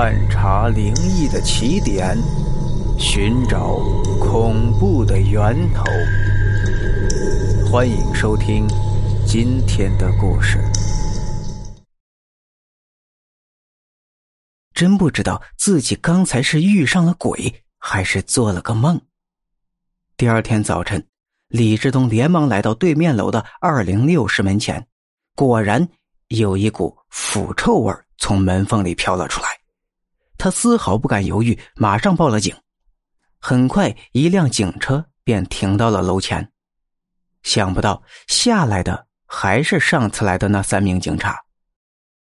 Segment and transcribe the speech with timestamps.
[0.00, 2.16] 探查灵异的起点，
[3.00, 3.80] 寻找
[4.20, 5.82] 恐怖的源头。
[7.68, 8.64] 欢迎收听
[9.26, 10.60] 今天的故事。
[14.72, 19.00] 真不知道自己刚才是遇上了鬼，还是做了个梦。
[20.16, 21.04] 第二天早晨，
[21.48, 24.86] 李志东连忙来到对面楼的二零六室门前，
[25.34, 25.88] 果然
[26.28, 29.57] 有一股腐臭味从门缝里飘了出来。
[30.38, 32.56] 他丝毫不敢犹豫，马上报了警。
[33.40, 36.52] 很快，一辆警车便停到了楼前。
[37.42, 41.44] 想不到下来的还是上次来的那三名警察。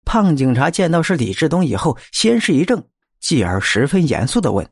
[0.05, 2.89] 胖警察见到是李志东以后，先是一怔，
[3.21, 4.67] 继而十分严肃的问：“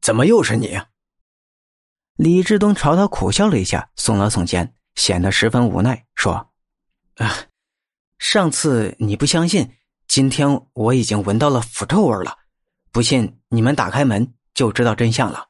[0.00, 0.80] 怎么又是你？”
[2.14, 6.52] 李志东朝他苦笑了一下，耸了耸肩，显得十分无奈，说
[7.16, 7.34] ：“啊，
[8.18, 9.68] 上次你不相信。”
[10.10, 12.36] 今天我已经闻到了腐臭味了，
[12.90, 15.46] 不信你们打开门就知道真相了。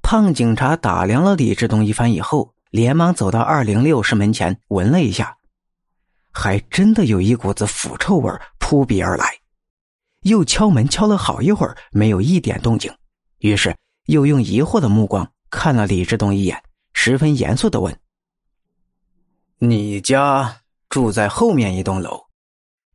[0.00, 5.36] 胖警察打量了李志东一番以后，连忙走到二零六室门前闻了一下，
[6.30, 9.36] 还真的有一股子腐臭味扑鼻而来。
[10.20, 12.94] 又敲门敲了好一会儿，没有一点动静，
[13.38, 17.98] 于是又用疑惑的目光看了李志东一眼，十分严肃的问
[19.58, 22.24] ：“你家住在后面一栋楼？”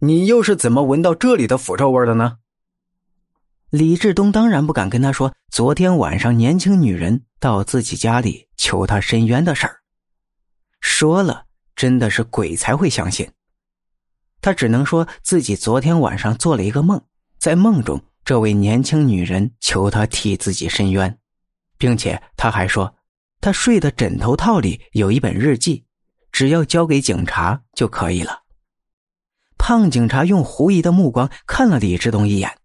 [0.05, 2.39] 你又是怎么闻到这里的腐臭味的呢？
[3.69, 9.79] 李志东当然不敢跟他说昨天晚上年轻女人到自己家里求他伸冤的事儿，
[10.81, 13.31] 说了真的是鬼才会相信。
[14.41, 17.01] 他只能说自己昨天晚上做了一个梦，
[17.39, 21.17] 在梦中这位年轻女人求他替自己伸冤，
[21.77, 22.93] 并且他还说
[23.39, 25.85] 他睡的枕头套里有一本日记，
[26.29, 28.42] 只要交给警察就可以了。
[29.65, 32.57] 胖警察用狐疑的目光看了李志东一眼，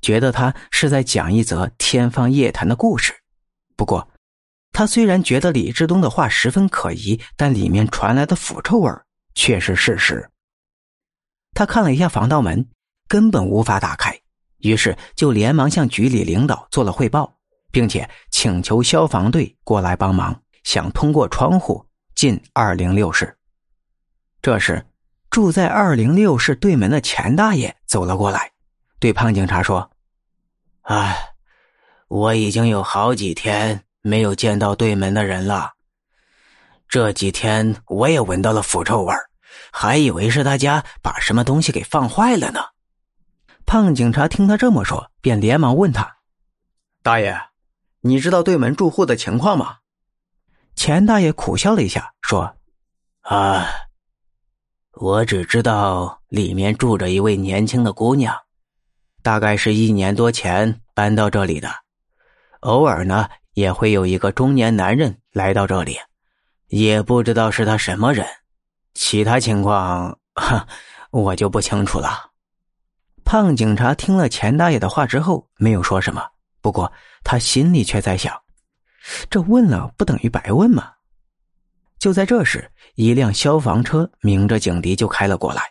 [0.00, 3.14] 觉得他是在讲一则天方夜谭的故事。
[3.76, 4.08] 不过，
[4.72, 8.92] 他虽然觉得李志东的话十分可疑，但里面传来的腐臭味
[9.36, 10.28] 却是事实。
[11.52, 12.68] 他看了一下防盗门，
[13.06, 14.20] 根本无法打开，
[14.58, 17.32] 于是就连忙向局里领导做了汇报，
[17.70, 21.86] 并且请求消防队过来帮忙，想通过窗户
[22.16, 23.38] 进二零六室。
[24.42, 24.84] 这时。
[25.34, 28.52] 住在二零六室对门的钱大爷走了过来，
[29.00, 29.90] 对胖警察说
[30.86, 31.34] ：“哎，
[32.06, 35.72] 我已经有好几天没有见到对门的人了。
[36.88, 39.12] 这几天我也闻到了腐臭味
[39.72, 42.60] 还以为是他家把什么东西给放坏了呢。”
[43.66, 46.18] 胖警察听他这么说，便连忙问他
[47.02, 47.36] ：“大爷，
[48.02, 49.78] 你知道对门住户的情况吗？”
[50.76, 52.56] 钱大爷苦笑了一下，说
[53.26, 53.66] ：“啊。”
[54.96, 58.32] 我只知道里面住着一位年轻的姑娘，
[59.22, 61.68] 大概是一年多前搬到这里的。
[62.60, 65.98] 偶尔呢，也会有一个中年男人来到这里，
[66.68, 68.24] 也不知道是他什么人。
[68.94, 70.64] 其他情况，哈，
[71.10, 72.30] 我就不清楚了。
[73.24, 76.24] 胖警察听了钱大爷的话之后，没有说什么。
[76.60, 76.90] 不过
[77.24, 78.32] 他心里却在想：
[79.28, 80.92] 这问了不等于白问吗？
[82.04, 85.62] 就在这时，一辆消防车鸣着警笛就开了过来。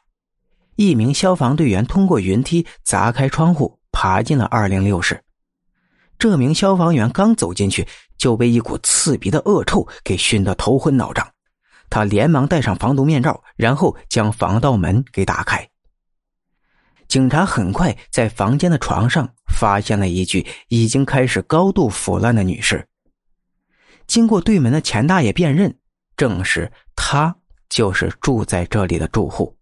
[0.78, 5.22] 一名消防队员通过云梯砸开窗户，爬进了二零六室。
[6.18, 11.32] 这名消防员刚走进去，就被一股刺鼻的恶臭给熏得头昏脑胀。
[11.88, 15.70] 他连忙戴上防毒面罩，然后将防盗门给打开。
[17.08, 22.88] 警察很快在房间的床上发现了一具已经开始高度腐烂的女尸。
[24.08, 25.78] 经过对门的钱大爷辨认。
[26.16, 27.36] 正是他，
[27.70, 29.56] 就是住在这里的住户。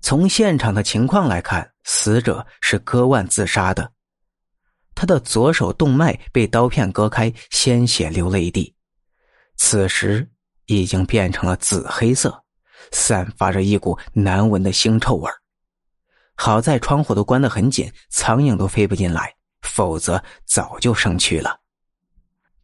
[0.00, 3.92] 从现场的情况来看，死者是割腕自杀的。
[4.94, 8.74] 他的左手动脉被刀片割开，鲜血流了一地。
[9.56, 10.28] 此时
[10.66, 12.44] 已经变成了紫黑色，
[12.92, 15.30] 散发着一股难闻的腥臭味
[16.36, 21.58] 好在窗户都关得很紧，苍蝇都飞不进来，否则早就生蛆了。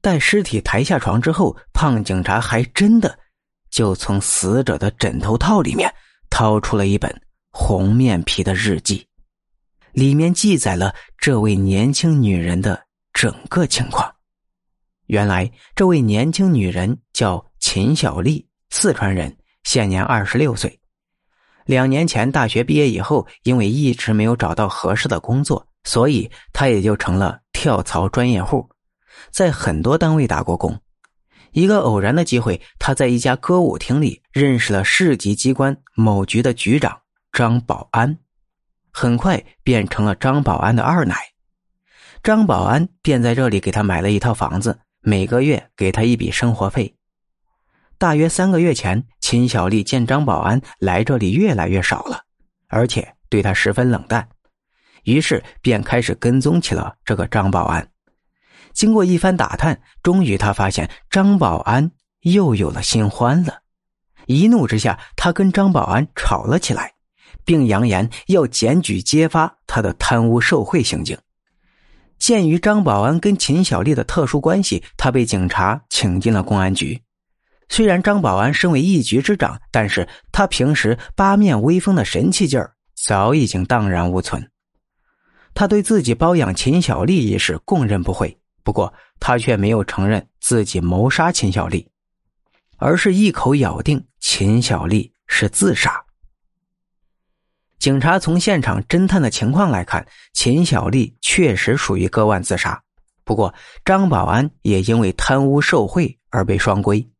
[0.02, 3.16] 待尸体抬下床之后，胖警察还真的
[3.70, 5.88] 就从死者的枕头套里面
[6.28, 7.22] 掏出了一本
[7.52, 9.06] 红面皮的日记，
[9.92, 12.82] 里面记载了这位年轻女人的
[13.12, 14.12] 整个情况。
[15.06, 20.80] 原来，这位年轻女人叫秦小丽，四川人，现年二十六岁。
[21.64, 28.68] 两年前大学毕业以后，因为一直没有找到合适的工作，所以她也就成了跳槽专业户。
[29.30, 30.80] 在很多单位打过工，
[31.52, 37.00] 一个偶然的机会，他在一家歌舞厅里认识了市级机关某局的局长
[37.32, 38.18] 张保安。
[38.92, 41.16] 很快变成了张保安的二奶。
[42.22, 46.94] 张保安便在这里给他买了一套房子，每个月给他一笔生活费。
[47.96, 52.24] 大约三个月前，秦小丽见张保安来这里越来越少了，
[52.68, 54.28] 而且对他十分冷淡，
[55.04, 57.88] 于是便开始跟踪起了这个张保安。
[58.72, 61.90] 经过一番打探，终于他发现张保安
[62.20, 63.60] 又有了新欢了。
[64.26, 66.92] 一怒之下，他跟张保安吵了起来，
[67.44, 71.18] 并扬言要检举揭发他的贪污受贿行径。
[72.18, 77.02] 鉴于张保安跟秦小丽的特殊关系，他被警察请进了公安局。
[77.68, 84.50] 虽然张保安身为一局之长，但是他平时八面威风的神气劲儿早已经荡然无存。
[85.52, 91.90] 他对自己包养秦小丽一事供认不讳，不过他却没有承认自己谋杀秦小丽，
[92.76, 96.04] 而是一口咬定秦小丽是自杀。
[97.78, 102.80] 警察从现场侦探的情况来看，秦小丽确实属于割腕自杀，
[103.24, 103.52] 不过
[103.84, 107.10] 张保安也因为贪污受贿而被双规。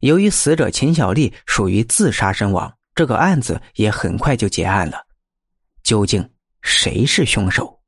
[0.00, 5.06] 由于死者秦小丽属于自杀身亡，这个案子也很快就结案了。
[5.84, 6.28] 究竟
[6.62, 7.81] 谁是凶手？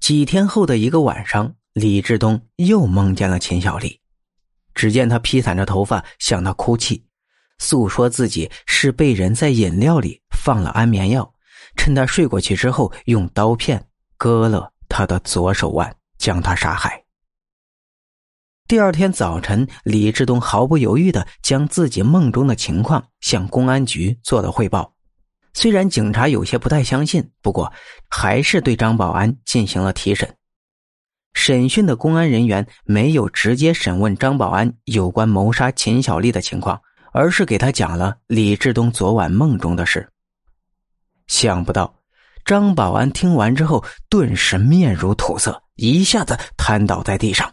[0.00, 4.00] 几天后的一个晚上，李志东又梦见了秦小丽。
[4.74, 7.04] 只见他披散着头发向他哭泣，
[7.58, 11.34] 诉说自己是被人在饮料里放了安眠药，
[11.76, 13.86] 趁他睡过去之后，用刀片
[14.16, 17.04] 割了他的左手腕，将他杀害。
[18.66, 24.94] 第二天早晨，李志东毫不犹豫的将自己梦中的情况向公安局做了汇报。
[25.52, 27.72] 虽然警察有些不太相信，不过
[28.08, 30.36] 还是对张保安进行了提审。
[31.32, 36.80] 审讯的公安人员没有直接审问张保安有关谋杀秦小丽的情况，
[37.12, 40.08] 而是给他讲了李志东昨晚梦中的事。
[41.28, 41.94] 想不到，
[42.44, 47.52] 张保安听完之后，顿时面如土色，一下子瘫倒在地上。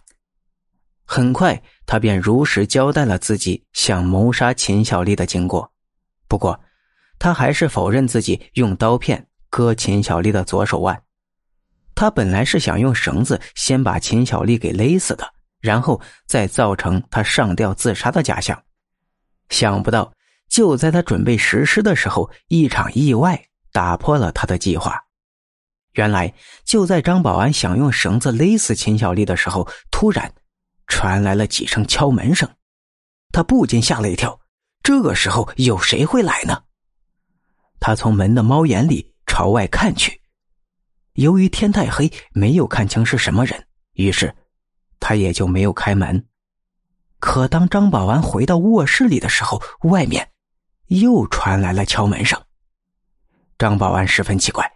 [1.06, 5.72] 很快，他便如实交代了自己想谋杀秦小丽的经过。
[6.28, 6.60] 不过，
[7.20, 11.02] 他还是否认自己用刀片割秦小丽的左手腕。
[11.96, 15.28] 他本来是想用绳子先把秦小丽给勒死的，
[15.60, 18.62] 然后再造成他上吊自杀的假象。
[19.50, 20.14] 想不到，
[20.50, 23.42] 就在他准备实施的时候，一场意外
[23.72, 25.00] 打破了他的计划。
[25.94, 30.32] 原来，就在张保安想用绳子勒死秦小丽的时候，突然。
[30.90, 32.50] 传来了几声敲门声，
[33.34, 34.40] 他不禁吓了一跳。
[34.82, 36.64] 这个时候有谁会来呢？
[37.80, 40.22] 他从门的猫眼里朝外看去，
[41.14, 44.36] 由于天太黑，没有看清是什么人，于是
[45.00, 46.26] 他也就没有开门。
[47.20, 50.32] 可当张保安回到卧室里的时候，外面
[50.88, 52.42] 又传来了敲门声。
[53.58, 54.72] 张保安十分奇怪，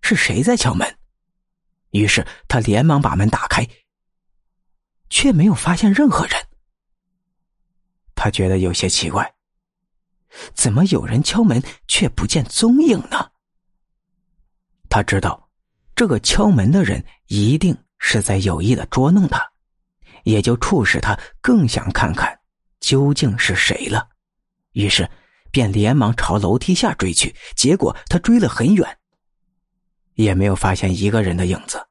[0.00, 0.96] 是谁在敲门？
[1.90, 3.66] 于是他连忙把门打开。
[5.14, 6.40] 却没有发现任何人，
[8.14, 9.34] 他觉得有些奇怪，
[10.54, 13.30] 怎么有人敲门却不见踪影呢？
[14.88, 15.48] 他知道，
[15.94, 19.42] 这个敲门的人一定是在有意的捉弄他，
[20.24, 22.38] 也就促使他更想看看
[22.80, 24.08] 究竟是谁了。
[24.72, 25.08] 于是，
[25.50, 27.34] 便连忙朝楼梯下追去。
[27.54, 28.98] 结果他追了很远，
[30.14, 31.86] 也没有发现一个人的影子。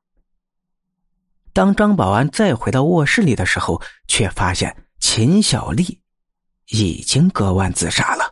[1.53, 6.01] 当张保安再回到卧室里的时候，却发现秦小丽
[6.67, 8.30] 已经割腕自杀了。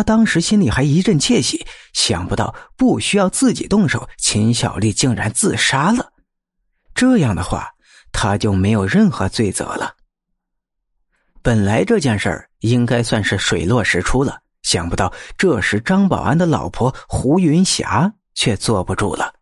[0.00, 6.14] 他当时心里还一阵窃喜，想不到不需要自己动手，秦小丽竟然自杀了。
[6.94, 7.68] 这样的话，
[8.10, 9.94] 他就没有任何罪责了。
[11.42, 19.34] 本来这件事儿应该算是水落石出了，想不到这时张保安的老婆胡云霞却坐不住了。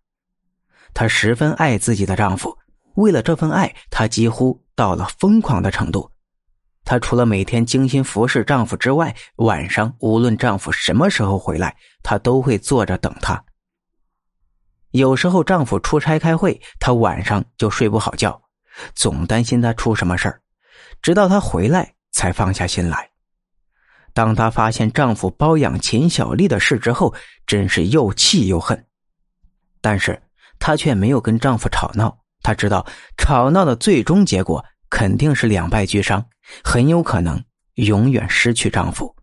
[0.93, 2.59] 她十分爱自己的丈夫，
[2.97, 6.11] 为了这份爱，她几乎到了疯狂的程度。
[6.89, 13.45] 她除了每天精心服侍丈夫之外，晚上无论丈夫什么时候回来，她都会坐着等他。
[14.93, 18.41] 有时候丈夫出差开会，她晚上就睡不好觉，
[18.95, 20.41] 总担心他出什么事儿，
[21.03, 23.11] 直到他回来才放下心来。
[24.15, 27.15] 当她发现丈夫包养秦小丽的事之后，
[27.47, 28.87] 真是又气又恨，
[29.83, 30.19] 但是。
[30.61, 32.85] 她却没有跟丈夫吵闹，她知道
[33.17, 36.25] 吵闹的最终结果肯定是两败俱伤，
[36.63, 39.15] 很有可能永远失去丈夫，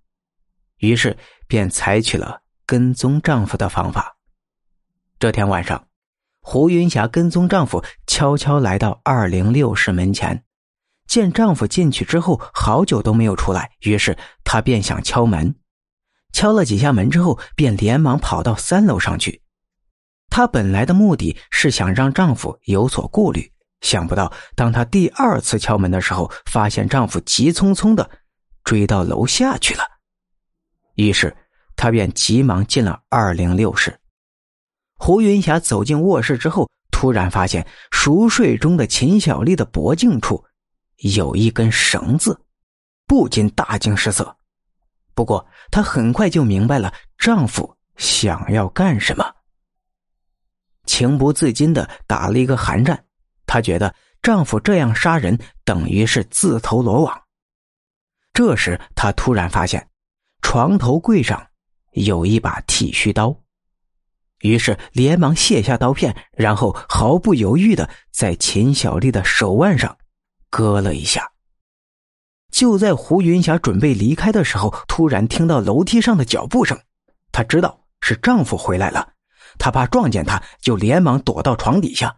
[0.77, 1.17] 于是
[1.47, 4.17] 便采取了跟踪丈夫的方法。
[5.19, 5.87] 这天晚上，
[6.41, 10.43] 胡云霞跟踪丈夫，悄悄来到二零六室门前，
[11.07, 15.55] 见丈夫进去之后好久都没有出来，于是她便想敲门。
[16.33, 19.41] 敲了几下门之后，便连忙跑到三楼上去。
[20.29, 23.53] 她本来的目的是想让丈夫有所顾虑，
[23.85, 28.09] 想不到当她第二次敲门的时候，发现丈夫急匆匆的
[28.63, 29.83] 追到楼下去了。
[30.95, 31.35] 于是
[31.75, 33.95] 她便急忙进了二零六室。
[34.97, 40.43] 胡云霞走进卧室之后，突然发现熟睡中的秦小丽的脖颈处
[41.13, 42.41] 有一根绳子，
[43.05, 44.35] 不禁大惊失色。
[45.13, 49.23] 不过她很快就明白了丈夫想要干什么，
[50.87, 53.05] 情不自禁的打了一个寒战。
[53.45, 57.21] 她觉得丈夫这样杀人等于是自投罗网。
[58.33, 59.87] 这时，她突然发现
[60.41, 61.47] 床头柜上
[61.91, 63.35] 有一把剃须刀。
[64.41, 69.97] 于是连忙卸下刀片，然后毫不犹豫的在秦小丽的手腕上
[70.49, 71.31] 割了一下。
[72.51, 76.79] 就在胡云霞准备离开的时候，突然听到楼梯上的脚步声，
[77.31, 79.13] 她知道是丈夫回来了，
[79.57, 82.17] 她怕撞见他，就连忙躲到床底下。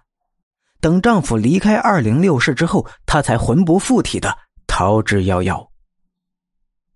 [0.80, 5.68] 等丈夫离开二零六室之后，她才魂不附体的逃之夭夭。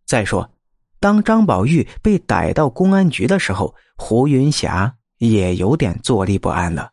[0.05, 0.49] 再说，
[0.99, 4.93] 当张宝玉被逮到公安局的时候，胡云霞。
[5.21, 6.89] 也有点坐立不安了。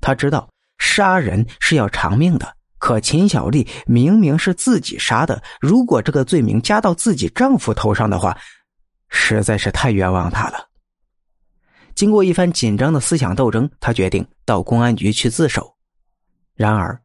[0.00, 8.36] 他知道杀人是要偿命的，可秦小丽明明是自己杀的，如果这个罪名加到自己丈夫头上的话，
[9.10, 10.68] 实在是太冤枉她了。
[11.94, 15.77] 经过一番紧张的思想斗争，她决定到公安局去自首。
[16.58, 17.00] 然而，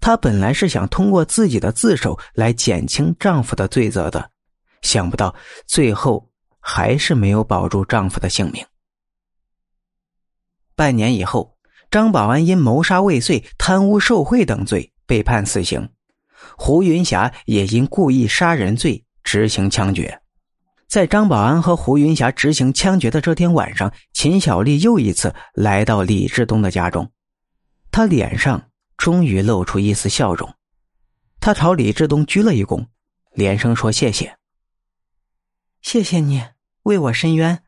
[0.00, 4.30] 她本来是想通过自己的自首来减轻丈夫的罪责的，
[4.82, 5.34] 想不到
[5.66, 8.62] 最后还是没有保住丈夫的性命。
[10.76, 11.56] 半年以后，
[11.90, 15.88] 张保安因谋杀未遂、贪污受贿等罪被判死刑，
[16.58, 20.20] 胡云霞也因故意杀人罪执行枪决。
[20.86, 27.10] 在张保安和胡云霞执行枪决的这天晚上，秦小丽又一次来到李志东的家中，
[27.90, 30.52] 她脸上终于露出一丝笑容，
[31.40, 32.88] 他朝李志东鞠了一躬，
[33.32, 34.36] 连声说：“谢谢，
[35.80, 36.44] 谢谢你
[36.82, 37.62] 为我伸冤，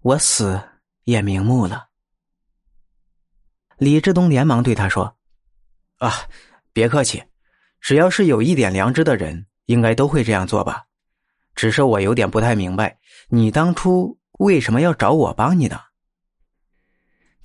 [0.00, 0.60] 我死
[1.04, 1.90] 也瞑目了。”
[3.76, 5.18] 李志东连忙对他说
[6.00, 6.10] ：“啊，
[6.72, 7.22] 别客气，
[7.78, 10.86] 只要是有一点良知的人，应该都会这样做吧。
[11.54, 12.98] 只是我有点不太明白，
[13.28, 15.78] 你当初为什么要找我帮你呢？”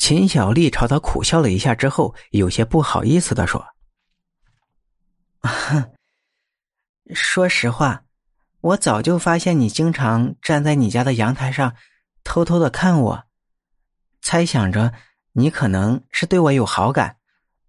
[0.01, 3.63] 秦小丽朝他苦笑了一下之后，有些不好意思的说：
[7.13, 8.05] “说实话，
[8.61, 11.75] 我早就发现你经常站在你家的阳台上，
[12.23, 13.23] 偷偷的看我，
[14.23, 14.91] 猜想着。”
[15.33, 17.17] 你可能是对我有好感，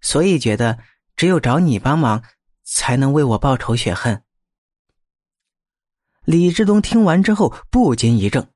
[0.01, 0.79] 所以觉得
[1.15, 2.25] 只有找你帮忙，
[2.65, 4.25] 才能为我报仇雪恨。
[6.25, 8.49] 李志东听完之后不禁一怔，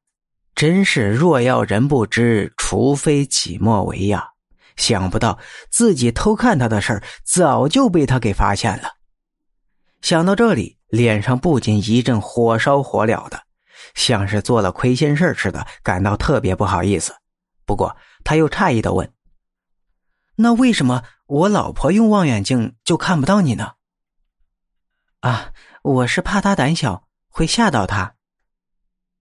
[0.54, 4.30] 真是若要人不知，除非己莫为呀！
[4.74, 5.38] 想不到
[5.70, 8.94] 自己偷看他的事儿早就被他给发现了。
[10.02, 13.40] 想到这里，脸上不禁一阵火烧火燎的，
[13.94, 17.14] 像是做了亏心事似的，感到特别不好意思。
[17.64, 17.96] 不过。
[18.24, 19.12] 他又诧异的问
[20.34, 23.74] ：“那为什么我老婆用望远镜就看不到你呢？”
[25.22, 25.52] 啊，
[25.84, 28.16] 我是怕她胆小，会吓到她。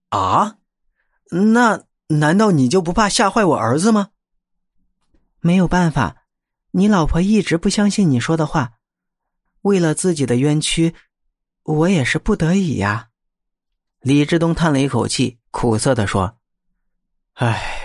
[0.08, 0.56] 啊，
[1.30, 4.10] 那难道你就不怕吓坏我儿子吗？
[5.40, 6.24] 没有办法，
[6.72, 8.74] 你老婆一直不相信你说的话，
[9.62, 10.94] 为了自己的冤屈，
[11.62, 13.08] 我也是不得已呀。
[14.00, 16.38] 李志东叹了一口气，苦涩的说
[17.34, 17.82] ：“唉。”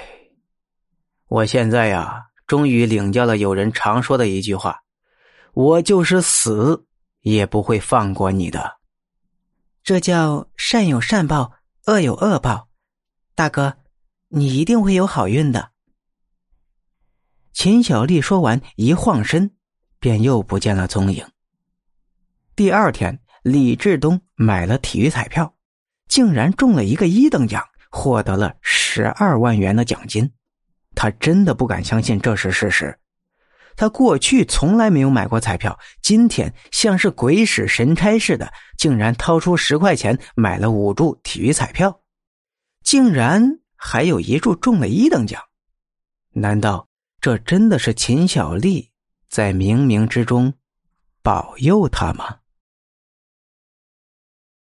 [1.28, 4.82] 我现在呀，终于领教了有人常说的一句话
[5.54, 6.86] ：“我就是死
[7.22, 8.78] 也不会放过你的。”
[9.82, 11.54] 这叫善有善报，
[11.86, 12.68] 恶有恶报。
[13.34, 13.78] 大哥，
[14.34, 15.72] 你一定会有好运的。
[17.52, 19.52] 秦小丽说完，一晃身，
[20.00, 21.26] 便又不见了踪影。
[22.56, 25.54] 第二天，李志东买了体育彩票，
[26.08, 30.32] 竟然中了一个一等奖，获得了十二万元的奖金。
[30.96, 32.98] 他真的不敢相信这是事实。
[33.76, 42.02] 他过去从来没有买过彩票，今天像是鬼使神差似的，竟然掏出十块钱买了五注体育彩票，
[42.82, 45.42] 竟然还有一注中了一等奖。
[46.34, 46.88] 难道
[47.20, 48.92] 这真的是秦小丽
[49.28, 50.54] 在冥冥之中
[51.24, 52.41] 保佑他吗？